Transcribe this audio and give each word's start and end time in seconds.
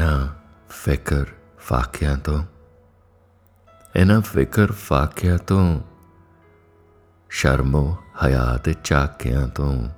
ਇਹਨਾਂ 0.00 0.28
ਫਿਕਰ 0.70 1.24
ਫਾਕਿਆਂ 1.58 2.16
ਤੋਂ, 2.16 2.44
ਇਹਨਾਂ 3.96 4.20
ਫਿਕਰ 4.20 4.72
ਫਾਕਿਆਂ 4.72 5.38
ਤੋਂ, 5.38 5.80
ਸ਼ਰਮੋ 7.28 7.96
ਹਯਾ 8.24 8.56
ਤੇ 8.56 8.74
ਝਾਕਿਆਂ 8.84 9.48
ਤੋਂ, 9.48 9.88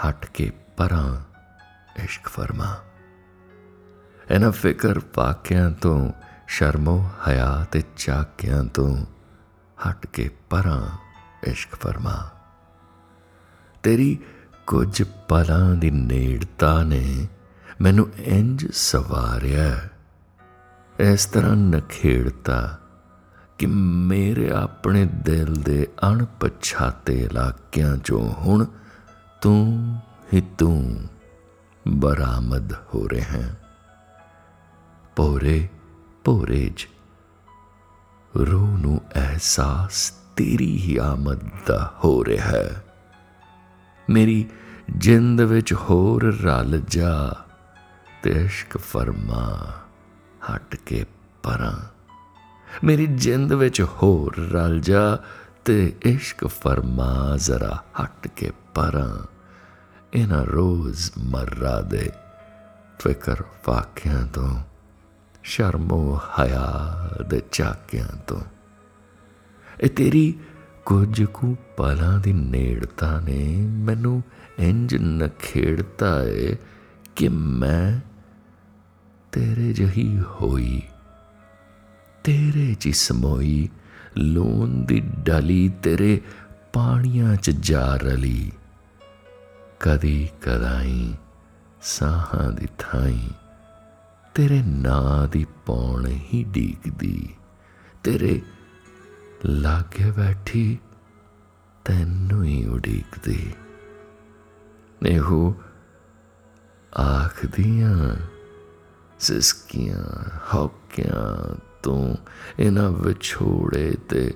ਹਟ 0.00 0.26
ਕੇ 0.26 0.50
ਪਰਾਂ 0.76 1.20
ਇਸ਼ਕ 2.04 2.28
ਫਰਮਾ। 2.28 2.76
ਇਹਨਾਂ 4.30 4.50
ਫਿਕਰ 4.52 4.98
ਫਾਕਿਆਂ 4.98 5.70
ਤੋਂ, 5.70 6.12
ਸ਼ਰਮੋ 6.46 6.96
ਹਯਾ 7.28 7.64
ਤੇ 7.64 7.82
ਝਾਕਿਆਂ 7.96 8.64
ਤੋਂ, 8.64 9.06
ਹਟ 9.90 10.06
ਕੇ 10.06 10.28
ਪਰਾਂ 10.50 10.80
ਇਸ਼ਕ 11.44 11.74
ਫਰਮਾ। 11.74 12.30
ਤੇਰੀ 13.82 14.18
ਕੁਝ 14.66 15.02
ਪਲਾਂ 15.28 15.74
ਦੀ 15.74 15.90
ਨੇੜਤਾ 15.90 16.82
ਨੇ 16.82 17.28
ਮੈਨੂੰ 17.80 18.08
ਇੰਜ 18.16 18.66
ਸਵਾਰਿਆ। 18.72 19.88
ਇਸ 21.00 21.26
ਤਰ੍ਹਾਂ 21.26 21.56
ਨਖੇੜਤਾ 21.56 22.78
ਕਿ 23.58 23.66
ਮੇਰੇ 23.66 24.50
ਆਪਣੇ 24.50 25.04
ਦਿਲ 25.04 25.54
ਦੇ 25.54 25.88
ਅਣਪਛਾਤੇ 26.08 27.22
ਇਲਾਕਿਆਂ 27.22 27.96
ਚੋਂ 27.96 28.32
ਹੁਣ 28.32 28.66
ਤੂੰ 29.42 29.96
ਹੀ 30.34 30.42
ਤੂੰ 30.58 31.00
ਬਰਾਮਦ 31.88 32.72
ਹੋ 32.72 33.08
ਰਿਹਾ 33.08 33.32
ਹੈ। 33.32 33.60
ਪੋਰੇ 35.16 35.68
ਪੋਰੇ 36.24 36.72
ਚ 36.76 36.88
ਰੂਹ 38.36 38.78
ਨੂੰ 38.78 39.00
ਅਹਿਸਾਸ 39.16 40.12
ਤੇਰੀ 40.36 40.76
ਹੀ 40.76 40.96
ਆਮਦ 40.96 41.40
ਦਾ 41.66 41.94
ਹੋ 42.04 42.24
ਰਿਹਾ 42.24 42.46
ਹੈ। 42.46 42.84
ਮੇਰੀ 44.10 44.46
ਜਿੰਦ 44.96 45.40
ਵਿੱਚ 45.40 45.74
ਹੋਰ 45.74 46.36
ਰਲ 46.42 46.80
ਜਾ 46.88 47.34
ਤੇ 48.22 48.30
ਇਸ਼ਕ 48.30 48.78
ਫਰਮਾ 48.78 49.72
ਹਟ 50.50 50.76
ਕੇ 50.76 51.04
ਪਰਾਂ। 51.42 51.72
ਮੇਰੀ 52.84 53.06
ਜਿੰਦ 53.06 53.52
ਵਿੱਚ 53.52 53.82
ਹੋਰ 53.82 54.36
ਰਲ 54.36 54.80
ਜਾ 54.80 55.18
ਤੇ 55.64 55.96
ਇਸ਼ਕ 56.02 56.46
ਫਰਮਾ 56.46 57.36
ਜ਼ਰਾ 57.36 57.84
ਹਟ 58.04 58.28
ਕੇ 58.28 58.52
ਪਰਾਂ। 58.74 59.26
ਇਹਨਾਂ 60.14 60.46
ਰੋਜ਼ 60.46 61.10
ਮਰਰਾ 61.18 61.80
ਦੇ 61.80 62.10
ਫਿਕਰ 62.98 63.36
ਵਾਕਿਆਂ 63.68 64.26
ਤੋਂ, 64.26 64.58
ਸ਼ਰਮੋ 65.42 66.20
ਹਯਾ 66.40 67.08
ਦੇ 67.28 67.42
ਝਾਕਿਆਂ 67.52 68.16
ਤੋਂ। 68.26 68.40
ਇਹ 69.80 69.90
ਤੇਰੀ 69.90 70.40
ਕੁਝ 70.84 71.24
ਕੁ 71.24 71.56
ਪਲਾਂ 71.76 72.18
ਦੀ 72.18 72.32
ਨੇੜਤਾ 72.32 73.20
ਨੇ, 73.20 73.56
ਮੈਨੂੰ 73.66 74.22
ਇੰਜ 74.58 74.94
ਨਖੇੜਤਾ 74.94 76.22
ਏ 76.22 76.56
ਕਿ 77.16 77.28
ਮੈਂ 77.28 78.11
ਤੇਰੇ 79.32 79.72
ਜਹੀ 79.72 80.22
ਹੋਈ, 80.30 80.82
ਤੇਰੇ 82.24 82.74
ਜਿਸਮੋਈ 82.80 83.68
ਲੂਨ 84.16 84.84
ਦੀ 84.86 85.00
ਡਲੀ 85.18 85.68
ਤੇਰੇ 85.82 86.20
ਪਾਣੀਆਂ 86.72 87.36
ਚ 87.36 87.50
ਜਾ 87.60 87.84
ਰਲੀ। 87.96 88.50
ਕਦੀ 89.80 90.28
ਕਦਾਈ 90.42 91.14
ਸਾਹਾਂ 91.82 92.50
ਦੀ 92.52 92.68
ਥਾਈ, 92.78 93.30
ਤੇਰੇ 94.34 94.62
ਨਾਂ 94.62 95.28
ਦੀ 95.28 95.44
ਪੌਣ 95.66 96.06
ਹੀ 96.06 96.44
ਡੀਕਦੀ, 96.44 97.28
ਤੇਰੇ 98.04 98.40
ਲਾਗੇ 99.44 100.10
ਬੈਠੀ 100.10 100.78
ਤੈਨੂੰ 101.84 102.44
ਹੀ 102.44 102.64
ਉਡੀਕਦੀ। 102.66 103.52
ਇਹੋ 105.06 105.54
ਆਖਦੀਆਂ 106.92 108.16
ਸਿਸਕੀਆਂ, 109.22 110.04
ਹੌਕਿਆਂ 110.54 111.54
ਤੋਂ, 111.82 112.16
ਇਹਨਾਂ 112.58 112.90
ਵਿਛੋੜੇ 112.90 113.96
ਤੇ 114.08 114.34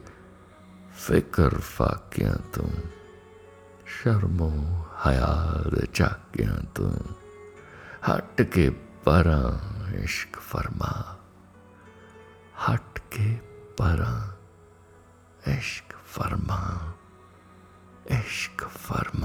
ਫਿਕਰ 0.97 1.59
ਫਾਕਿਆਂ 1.59 2.35
ਤੋਂ, 2.53 2.69
ਸ਼ਰਮੋ 3.87 4.85
ਹਯਾ 5.07 5.63
ਦੇ 5.75 5.87
ਚਾਕਿਆਂ 5.87 6.57
ਤੋਂ, 6.75 6.93
ਹਟ 8.11 8.43
ਕੇ 8.43 8.71
ਪਰਾਂ 9.05 9.59
ਇਸ਼ਕ 9.95 10.37
ਫਰਮਾ, 10.37 11.17
ਹਟ 12.65 13.01
ਕੇ 13.11 13.39
ਪਰਾਂ 13.77 14.33
ਇਸ਼ਕ 15.51 15.95
ਫਰਮਾ 16.07 16.93
ਇਸ਼ਕ 18.07 18.65
ਫਰਮਾ। 18.65 19.16